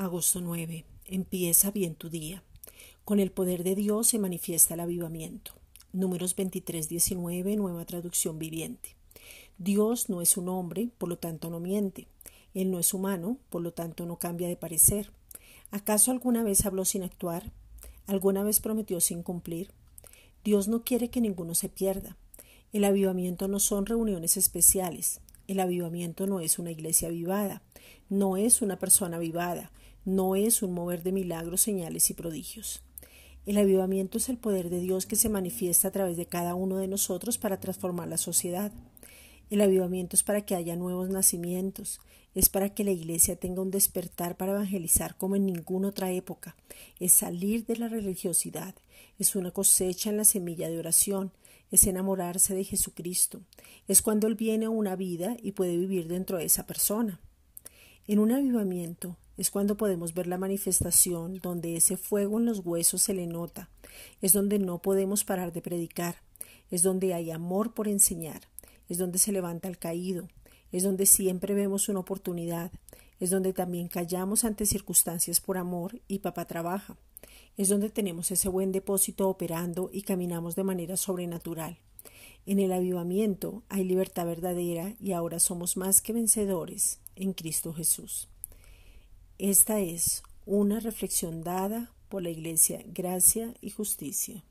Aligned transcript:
Agosto 0.00 0.40
9. 0.40 0.86
Empieza 1.08 1.70
bien 1.72 1.94
tu 1.94 2.08
día. 2.08 2.42
Con 3.04 3.20
el 3.20 3.30
poder 3.30 3.64
de 3.64 3.74
Dios 3.74 4.06
se 4.06 4.18
manifiesta 4.18 4.72
el 4.72 4.80
avivamiento. 4.80 5.52
Números 5.92 6.34
23, 6.36 6.88
19, 6.88 7.56
nueva 7.56 7.84
traducción 7.84 8.38
viviente. 8.38 8.96
Dios 9.58 10.08
no 10.08 10.22
es 10.22 10.38
un 10.38 10.48
hombre, 10.48 10.88
por 10.96 11.10
lo 11.10 11.18
tanto 11.18 11.50
no 11.50 11.60
miente. 11.60 12.06
Él 12.54 12.70
no 12.70 12.78
es 12.78 12.94
humano, 12.94 13.36
por 13.50 13.60
lo 13.60 13.74
tanto 13.74 14.06
no 14.06 14.18
cambia 14.18 14.48
de 14.48 14.56
parecer. 14.56 15.12
¿Acaso 15.70 16.12
alguna 16.12 16.42
vez 16.42 16.64
habló 16.64 16.86
sin 16.86 17.02
actuar? 17.02 17.52
¿Alguna 18.06 18.42
vez 18.42 18.58
prometió 18.60 19.00
sin 19.00 19.22
cumplir? 19.22 19.70
Dios 20.44 20.66
no 20.66 20.82
quiere 20.82 21.10
que 21.10 21.20
ninguno 21.20 21.54
se 21.54 21.68
pierda. 21.68 22.16
El 22.72 22.84
avivamiento 22.84 23.48
no 23.48 23.60
son 23.60 23.84
reuniones 23.84 24.38
especiales. 24.38 25.20
El 25.46 25.60
avivamiento 25.60 26.26
no 26.26 26.40
es 26.40 26.58
una 26.58 26.70
iglesia 26.70 27.08
avivada. 27.08 27.60
No 28.08 28.38
es 28.38 28.62
una 28.62 28.78
persona 28.78 29.18
avivada 29.18 29.70
no 30.04 30.36
es 30.36 30.62
un 30.62 30.72
mover 30.72 31.02
de 31.02 31.12
milagros, 31.12 31.60
señales 31.60 32.10
y 32.10 32.14
prodigios. 32.14 32.82
El 33.46 33.58
avivamiento 33.58 34.18
es 34.18 34.28
el 34.28 34.36
poder 34.36 34.70
de 34.70 34.80
Dios 34.80 35.06
que 35.06 35.16
se 35.16 35.28
manifiesta 35.28 35.88
a 35.88 35.90
través 35.90 36.16
de 36.16 36.26
cada 36.26 36.54
uno 36.54 36.76
de 36.76 36.88
nosotros 36.88 37.38
para 37.38 37.58
transformar 37.58 38.08
la 38.08 38.18
sociedad. 38.18 38.72
El 39.50 39.60
avivamiento 39.62 40.14
es 40.14 40.22
para 40.22 40.42
que 40.42 40.54
haya 40.54 40.76
nuevos 40.76 41.08
nacimientos, 41.08 42.00
es 42.34 42.48
para 42.48 42.74
que 42.74 42.84
la 42.84 42.92
Iglesia 42.92 43.36
tenga 43.36 43.62
un 43.62 43.70
despertar 43.70 44.36
para 44.36 44.52
evangelizar 44.52 45.16
como 45.16 45.36
en 45.36 45.46
ninguna 45.46 45.88
otra 45.88 46.12
época, 46.12 46.54
es 47.00 47.12
salir 47.12 47.66
de 47.66 47.76
la 47.76 47.88
religiosidad, 47.88 48.74
es 49.18 49.34
una 49.34 49.50
cosecha 49.50 50.10
en 50.10 50.16
la 50.16 50.24
semilla 50.24 50.68
de 50.68 50.78
oración, 50.78 51.32
es 51.70 51.86
enamorarse 51.86 52.54
de 52.54 52.64
Jesucristo, 52.64 53.40
es 53.88 54.02
cuando 54.02 54.26
Él 54.26 54.34
viene 54.34 54.66
a 54.66 54.70
una 54.70 54.96
vida 54.96 55.36
y 55.42 55.52
puede 55.52 55.76
vivir 55.76 56.08
dentro 56.08 56.38
de 56.38 56.44
esa 56.44 56.66
persona. 56.66 57.20
En 58.10 58.18
un 58.18 58.32
avivamiento 58.32 59.16
es 59.36 59.52
cuando 59.52 59.76
podemos 59.76 60.14
ver 60.14 60.26
la 60.26 60.36
manifestación 60.36 61.38
donde 61.38 61.76
ese 61.76 61.96
fuego 61.96 62.40
en 62.40 62.44
los 62.44 62.58
huesos 62.58 63.02
se 63.02 63.14
le 63.14 63.28
nota, 63.28 63.70
es 64.20 64.32
donde 64.32 64.58
no 64.58 64.82
podemos 64.82 65.22
parar 65.22 65.52
de 65.52 65.62
predicar, 65.62 66.16
es 66.72 66.82
donde 66.82 67.14
hay 67.14 67.30
amor 67.30 67.72
por 67.72 67.86
enseñar, 67.86 68.40
es 68.88 68.98
donde 68.98 69.20
se 69.20 69.30
levanta 69.30 69.68
el 69.68 69.78
caído, 69.78 70.26
es 70.72 70.82
donde 70.82 71.06
siempre 71.06 71.54
vemos 71.54 71.88
una 71.88 72.00
oportunidad, 72.00 72.72
es 73.20 73.30
donde 73.30 73.52
también 73.52 73.86
callamos 73.86 74.42
ante 74.42 74.66
circunstancias 74.66 75.40
por 75.40 75.56
amor 75.56 76.00
y 76.08 76.18
papá 76.18 76.46
trabaja, 76.46 76.96
es 77.56 77.68
donde 77.68 77.90
tenemos 77.90 78.32
ese 78.32 78.48
buen 78.48 78.72
depósito 78.72 79.28
operando 79.28 79.88
y 79.92 80.02
caminamos 80.02 80.56
de 80.56 80.64
manera 80.64 80.96
sobrenatural. 80.96 81.78
En 82.50 82.58
el 82.58 82.72
avivamiento 82.72 83.62
hay 83.68 83.84
libertad 83.84 84.26
verdadera 84.26 84.96
y 84.98 85.12
ahora 85.12 85.38
somos 85.38 85.76
más 85.76 86.02
que 86.02 86.12
vencedores 86.12 86.98
en 87.14 87.32
Cristo 87.32 87.72
Jesús. 87.72 88.26
Esta 89.38 89.78
es 89.78 90.24
una 90.46 90.80
reflexión 90.80 91.44
dada 91.44 91.92
por 92.08 92.24
la 92.24 92.30
Iglesia 92.30 92.82
Gracia 92.86 93.54
y 93.60 93.70
Justicia. 93.70 94.42